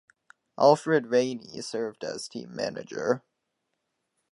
Alfred 0.59 1.11
Ranney 1.11 1.61
served 1.61 2.03
as 2.03 2.27
team 2.27 2.55
manager. 2.55 3.21